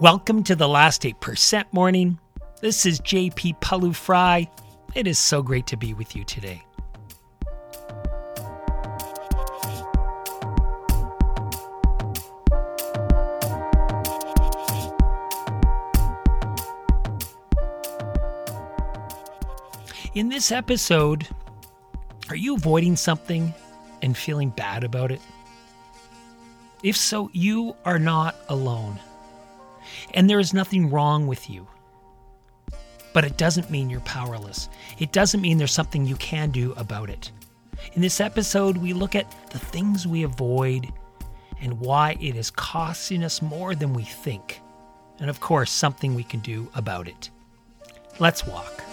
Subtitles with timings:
[0.00, 2.20] Welcome to the last 8% morning.
[2.60, 4.48] This is JP Pawliw-Fry.
[4.94, 6.62] It is so great to be with you today.
[20.14, 21.26] In this episode,
[22.28, 23.52] are you avoiding something
[24.02, 25.20] and feeling bad about it?
[26.84, 29.00] If so, you are not alone.
[30.14, 31.66] And there is nothing wrong with you.
[33.12, 34.68] But it doesn't mean you're powerless.
[34.98, 37.30] It doesn't mean there's something you can do about it.
[37.94, 40.92] In this episode, we look at the things we avoid
[41.60, 44.60] and why it is costing us more than we think.
[45.20, 47.30] And of course, something we can do about it.
[48.20, 48.87] Let's walk.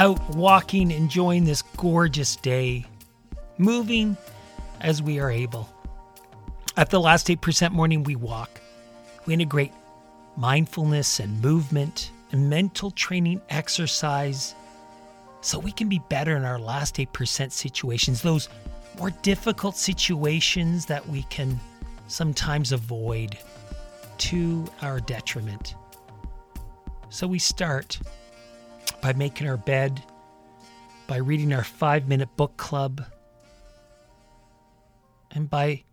[0.00, 2.86] Out walking, enjoying this gorgeous day,
[3.58, 4.16] moving
[4.80, 5.68] as we are able.
[6.78, 8.62] At the last 8% morning, we walk.
[9.26, 9.72] We integrate
[10.38, 14.54] mindfulness and movement and mental training exercise
[15.42, 18.48] so we can be better in our last 8% situations, those
[18.98, 21.60] more difficult situations that we can
[22.06, 23.36] sometimes avoid
[24.16, 25.74] to our detriment.
[27.10, 27.98] So we start
[29.00, 30.02] by making our bed,
[31.06, 33.04] by reading our five minute book club,
[35.30, 35.84] and by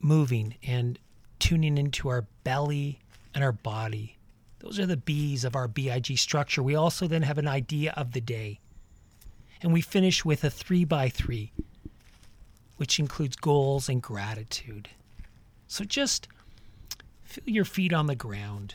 [0.00, 0.98] moving and
[1.38, 3.00] tuning into our belly
[3.34, 4.16] and our body.
[4.60, 6.62] Those are the B's of our BIG structure.
[6.62, 8.60] We also then have an idea of the day.
[9.60, 11.52] And we finish with a three by three,
[12.76, 14.88] which includes goals and gratitude.
[15.66, 16.28] So just
[17.24, 18.74] feel your feet on the ground.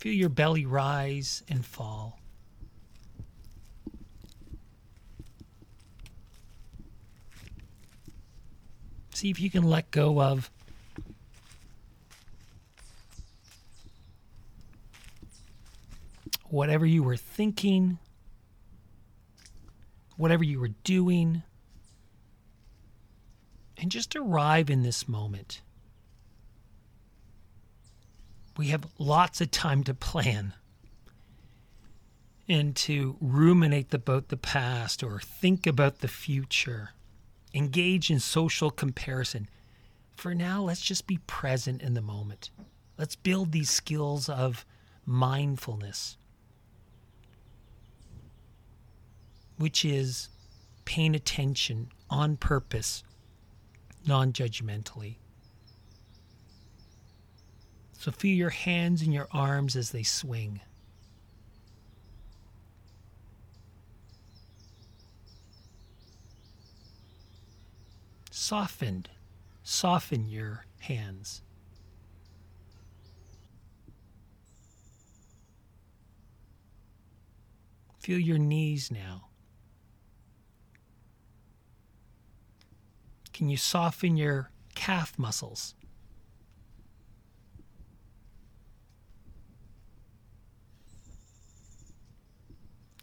[0.00, 2.18] Feel your belly rise and fall.
[9.12, 10.50] See if you can let go of
[16.44, 17.98] whatever you were thinking,
[20.16, 21.42] whatever you were doing,
[23.76, 25.60] and just arrive in this moment
[28.60, 30.52] we have lots of time to plan
[32.46, 36.90] and to ruminate about the past or think about the future,
[37.54, 39.48] engage in social comparison.
[40.14, 42.50] For now, let's just be present in the moment.
[42.98, 44.66] Let's build these skills of
[45.06, 46.18] mindfulness,
[49.56, 50.28] which is
[50.84, 53.04] paying attention on purpose,
[54.06, 55.16] non judgmentally.
[58.00, 60.62] So feel your hands and your arms as they swing.
[68.30, 69.10] Softened,
[69.62, 71.42] soften your hands.
[77.98, 79.26] Feel your knees now.
[83.34, 85.74] Can you soften your calf muscles?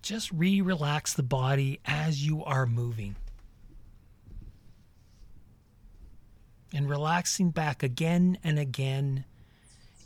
[0.08, 3.18] Just re relax the body as you are moving.
[6.74, 9.26] And relaxing back again and again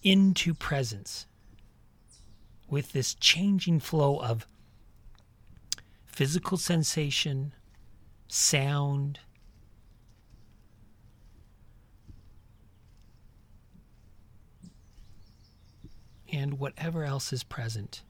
[0.02, 1.28] into presence
[2.68, 4.48] with this changing flow of
[6.08, 7.54] physical sensation,
[8.28, 9.20] sound,
[16.34, 18.02] and whatever else is present.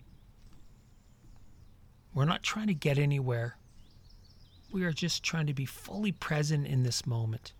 [2.13, 3.55] We're not trying to get anywhere.
[4.71, 7.53] We are just trying to be fully present in this moment.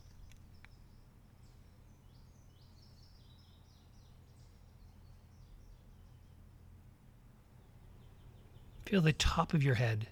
[8.85, 10.07] Feel the top of your head.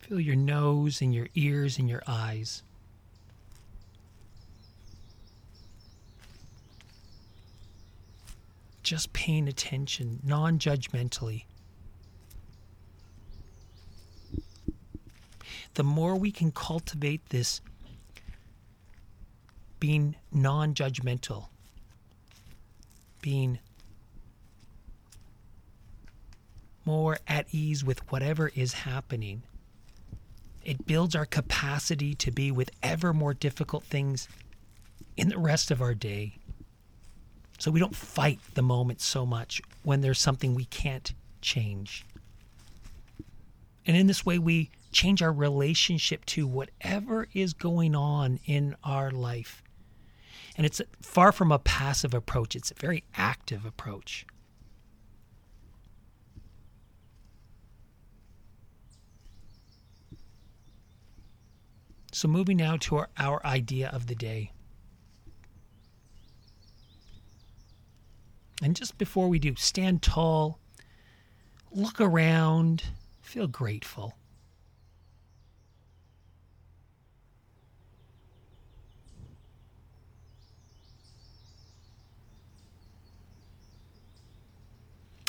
[0.00, 2.64] Feel your nose and your ears and your eyes.
[8.90, 11.44] Just paying attention non judgmentally.
[15.74, 17.60] the more we can cultivate this
[19.78, 21.46] being non judgmental,
[23.22, 23.60] being
[26.84, 29.42] more at ease with whatever is happening.
[30.64, 34.28] It builds our capacity to be with ever more difficult things
[35.16, 36.39] in the rest of our day.
[37.60, 41.12] So we don't fight the moment so much when there's something we can't
[41.42, 42.06] change.
[43.84, 49.10] And in this way, we change our relationship to whatever is going on in our
[49.10, 49.62] life.
[50.56, 54.26] And it's far from a passive approach, it's a very active approach.
[62.10, 64.52] So, moving now to our, our idea of the day.
[68.62, 70.58] And just before we do, stand tall,
[71.72, 72.84] look around,
[73.22, 74.14] feel grateful.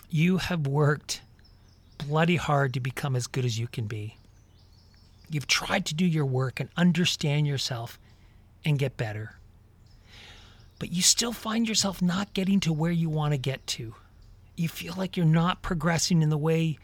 [0.09, 1.21] You have worked
[1.97, 4.17] bloody hard to become as good as you can be.
[5.29, 7.97] You've tried to do your work and understand yourself
[8.65, 9.40] and get better.
[10.81, 13.93] But you still find yourself not getting to where you want to get to.
[14.55, 16.79] You feel like you're not progressing in the way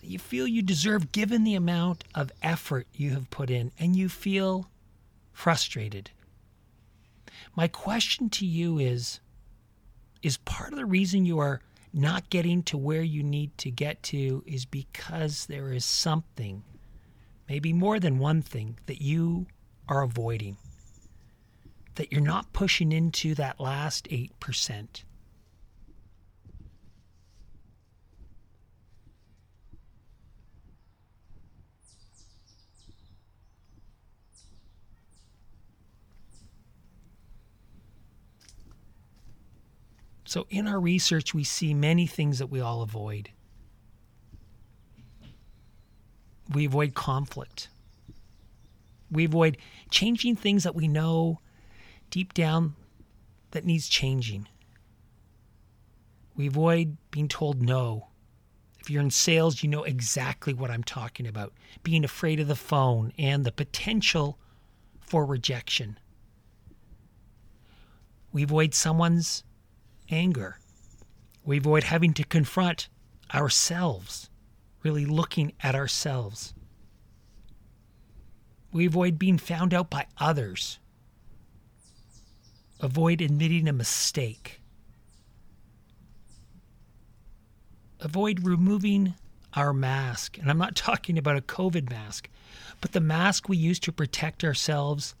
[0.00, 3.94] that you feel you deserve given the amount of effort you have put in, and
[3.94, 4.70] you feel
[5.30, 6.10] frustrated.
[7.54, 9.20] My question to you is
[10.22, 11.60] Is part of the reason you are
[11.92, 16.62] not getting to where you need to get to is because there is something
[17.46, 19.48] maybe more than one thing that you
[19.86, 20.56] are avoiding,
[21.98, 25.02] that you're not pushing into that last 8%.
[40.24, 43.30] So, in our research, we see many things that we all avoid.
[46.54, 47.70] We avoid conflict.
[49.10, 49.56] We avoid
[49.90, 51.40] changing things that we know
[52.10, 52.74] deep down
[53.50, 54.48] that needs changing.
[56.36, 58.08] We avoid being told no.
[58.78, 61.52] If you're in sales, you know exactly what I'm talking about.
[61.82, 64.38] Being afraid of the phone and the potential
[65.00, 65.98] for rejection.
[68.32, 69.42] We avoid someone's
[70.10, 70.58] anger.
[71.44, 72.88] We avoid having to confront
[73.34, 74.30] ourselves
[74.82, 76.54] really looking at ourselves.
[78.72, 80.78] We avoid being found out by others.
[82.80, 84.60] Avoid admitting a mistake.
[88.00, 89.14] Avoid removing
[89.54, 90.38] our mask.
[90.38, 92.28] And I'm not talking about a COVID mask,
[92.80, 95.14] but the mask we use to protect ourselves.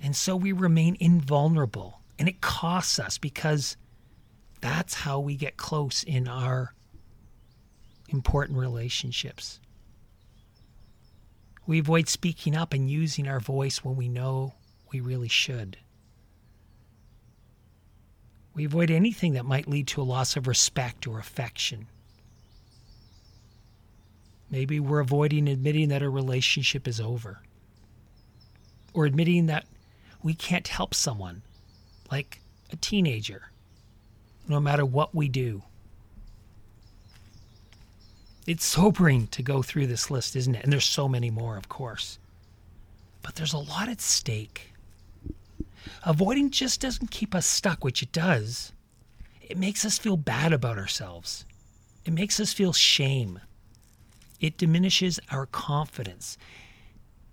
[0.00, 2.00] And so we remain invulnerable.
[2.18, 3.76] And it costs us because
[4.60, 6.74] that's how we get close in our
[8.08, 9.58] important relationships.
[11.66, 14.54] We avoid speaking up and using our voice when we know
[14.92, 15.78] we really should.
[18.54, 21.86] We avoid anything that might lead to a loss of respect or affection.
[24.50, 27.40] Maybe we're avoiding admitting that a relationship is over,
[28.92, 29.64] or admitting that
[30.22, 31.42] we can't help someone,
[32.10, 32.40] like
[32.70, 33.50] a teenager,
[34.46, 35.62] no matter what we do.
[38.46, 40.64] It's sobering to go through this list, isn't it?
[40.64, 42.18] And there's so many more, of course.
[43.22, 44.71] But there's a lot at stake.
[46.04, 48.72] Avoiding just doesn't keep us stuck, which it does.
[49.40, 51.44] It makes us feel bad about ourselves.
[52.04, 53.40] It makes us feel shame.
[54.40, 56.36] It diminishes our confidence.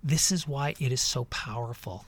[0.02, 2.04] This is why it is so powerful.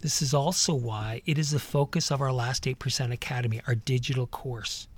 [0.00, 4.26] This is also why it is the focus of our Last 8% Academy, our digital
[4.26, 4.88] course.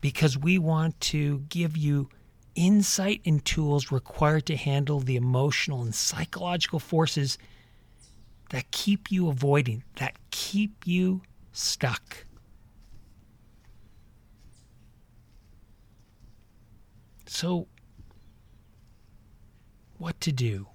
[0.00, 2.08] Because we want to give you
[2.54, 7.38] insight and tools required to handle the emotional and psychological forces
[8.50, 12.26] that keep you avoiding, that keep you stuck.
[17.26, 17.66] So,
[19.98, 20.68] what to do?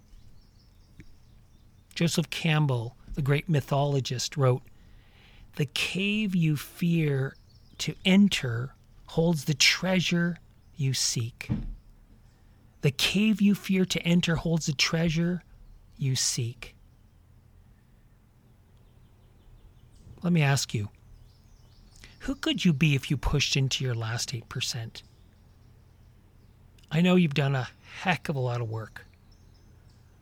[1.96, 4.64] Joseph Campbell, the great mythologist, wrote
[5.56, 7.36] The cave you fear
[7.80, 8.76] to enter
[9.10, 10.38] holds the treasure
[10.76, 11.50] you seek.
[12.82, 15.42] The cave you fear to enter holds the treasure
[15.98, 16.76] you seek.
[20.22, 20.90] Let me ask you
[22.20, 25.02] Who could you be if you pushed into your last 8%?
[26.92, 27.70] I know you've done a
[28.02, 29.08] heck of a lot of work,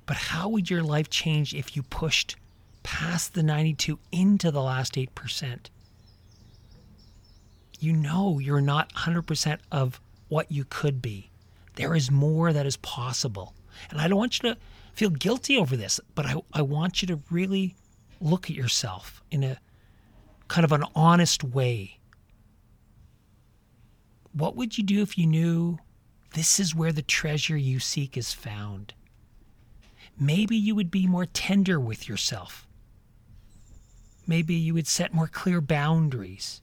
[0.06, 2.38] but how would your life change if you pushed
[2.84, 5.68] past the 92 into the last 8%?
[7.80, 11.30] You know you're not 100% of what you could be.
[11.76, 13.54] There is more that is possible.
[13.90, 14.58] And I don't want you to
[14.94, 17.76] feel guilty over this, but I, I want you to really
[18.20, 19.60] look at yourself in a
[20.48, 22.00] kind of an honest way.
[24.34, 25.78] What would you do if you knew
[26.34, 28.94] this is where the treasure you seek is found?
[30.20, 32.68] Maybe you would be more tender with yourself.
[34.26, 36.62] Maybe you would set more clear boundaries.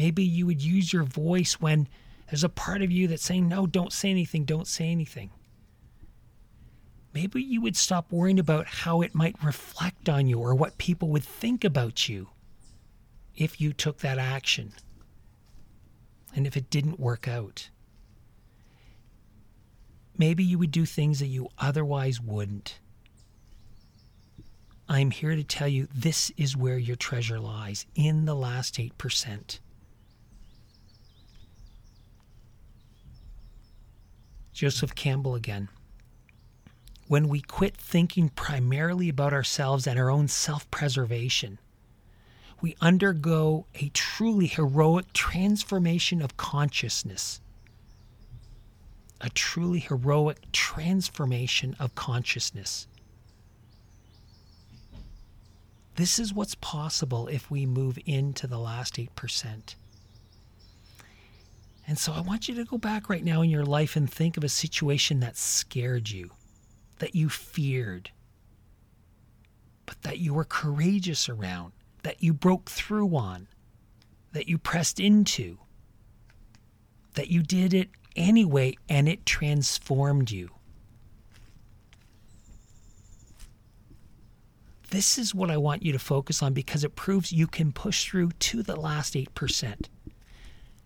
[0.00, 1.86] Maybe you would use your voice when
[2.26, 5.28] there's a part of you that's saying, No, don't say anything, don't say anything.
[7.12, 11.10] Maybe you would stop worrying about how it might reflect on you or what people
[11.10, 12.30] would think about you
[13.36, 14.72] if you took that action
[16.34, 17.68] and if it didn't work out.
[20.16, 22.78] Maybe you would do things that you otherwise wouldn't.
[24.88, 29.58] I'm here to tell you this is where your treasure lies in the last 8%.
[34.60, 35.70] Joseph Campbell again.
[37.08, 41.58] When we quit thinking primarily about ourselves and our own self preservation,
[42.60, 47.40] we undergo a truly heroic transformation of consciousness.
[49.22, 52.86] A truly heroic transformation of consciousness.
[55.94, 59.74] This is what's possible if we move into the last 8%.
[61.86, 64.36] And so I want you to go back right now in your life and think
[64.36, 66.30] of a situation that scared you,
[66.98, 68.10] that you feared,
[69.86, 71.72] but that you were courageous around,
[72.02, 73.48] that you broke through on,
[74.32, 75.58] that you pressed into,
[77.14, 80.50] that you did it anyway and it transformed you.
[84.90, 88.06] This is what I want you to focus on because it proves you can push
[88.06, 89.86] through to the last 8%.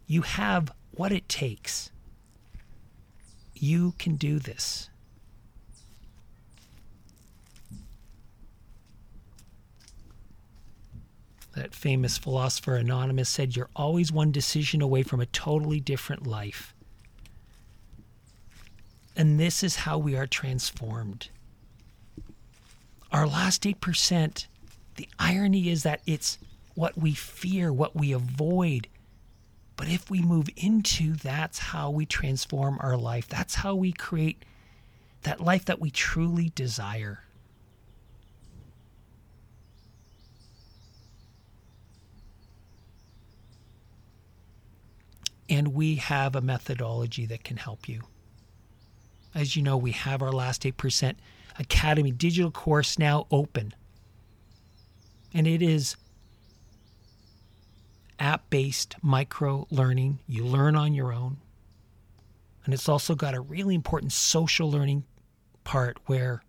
[0.06, 1.90] You have what it takes.
[3.54, 4.90] You can do this.
[11.54, 16.74] That famous philosopher Anonymous said, You're always one decision away from a totally different life.
[19.16, 21.28] And this is how we are transformed.
[23.12, 24.46] Our last 8%,
[24.96, 26.38] the irony is that it's
[26.74, 28.88] what we fear, what we avoid,
[29.76, 34.44] but if we move into that's how we transform our life, that's how we create
[35.22, 37.20] that life that we truly desire.
[45.48, 48.02] And we have a methodology that can help you.
[49.34, 51.14] As you know, we have our last 8%
[51.58, 53.74] Academy digital course now open.
[55.32, 55.96] And it is
[58.24, 60.18] app based micro learning.
[60.26, 61.36] You learn on your own.
[62.64, 65.04] And it's also got a really important social learning
[65.62, 66.42] part where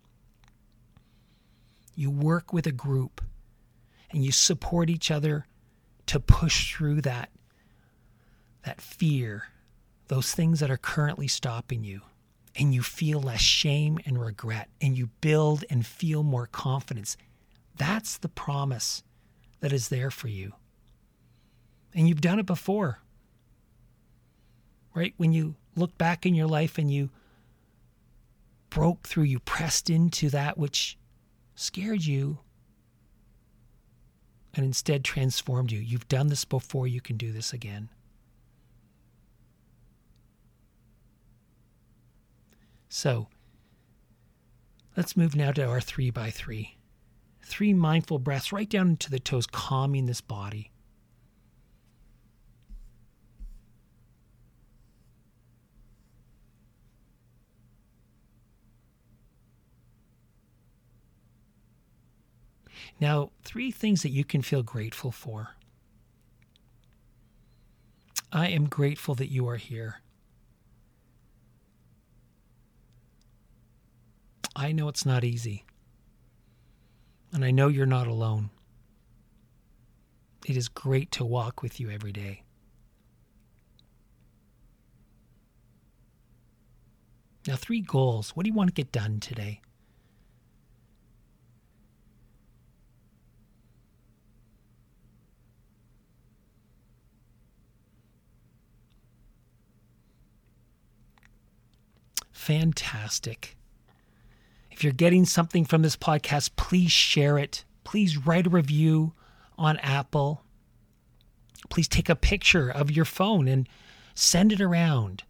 [1.93, 3.21] you work with a group
[4.11, 5.47] and you support each other
[6.07, 7.29] to push through that
[8.63, 9.43] that fear,
[10.07, 12.01] those things that are currently stopping you.
[12.55, 17.17] And you feel less shame and regret and you build and feel more confidence.
[17.77, 19.03] That's the promise
[19.59, 20.53] that is there for you.
[21.95, 22.99] And you've done it before.
[24.93, 25.13] Right?
[25.17, 27.09] When you look back in your life and you
[28.69, 30.97] broke through, you pressed into that which
[31.55, 32.39] scared you
[34.53, 35.79] and instead transformed you.
[35.79, 37.89] You've done this before, you can do this again.
[42.89, 43.27] So,
[44.95, 46.77] let's move now to our three by three.
[47.41, 50.71] Three mindful breaths right down into the toes, calming this body.
[62.99, 65.55] Now, three things that you can feel grateful for.
[68.31, 70.01] I am grateful that you are here.
[74.55, 75.65] I know it's not easy.
[77.33, 78.49] And I know you're not alone.
[80.45, 82.43] It is great to walk with you every day.
[87.47, 88.31] Now, three goals.
[88.31, 89.61] What do you want to get done today?
[102.45, 103.57] Fantastic.
[104.69, 107.65] If you're getting something from this podcast, please share it.
[107.83, 109.13] Please write a review
[109.57, 110.43] on Apple.
[111.69, 113.67] Please take a picture of your phone and
[114.13, 115.23] send it around.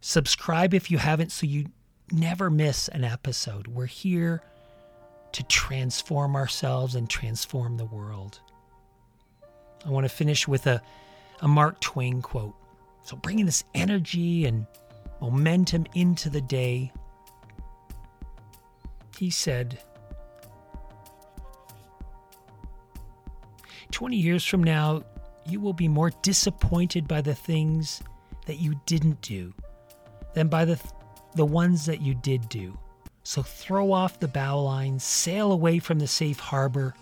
[0.00, 1.66] Subscribe if you haven't so you
[2.10, 3.68] never miss an episode.
[3.68, 4.42] We're here
[5.30, 8.40] to transform ourselves and transform the world.
[9.86, 10.82] I want to finish with a,
[11.42, 12.56] a Mark Twain quote.
[13.04, 14.66] So, bringing this energy and
[15.20, 16.92] momentum into the day,
[19.18, 19.78] he said,
[23.90, 25.02] 20 years from now,
[25.46, 28.02] you will be more disappointed by the things
[28.46, 29.52] that you didn't do
[30.34, 30.80] than by the,
[31.34, 32.78] the ones that you did do.
[33.22, 36.94] So throw off the bow lines, sail away from the safe harbor,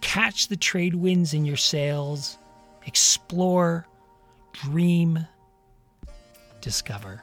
[0.00, 2.38] catch the trade winds in your sails,
[2.86, 3.86] explore,
[4.52, 5.26] dream,
[6.60, 7.22] discover.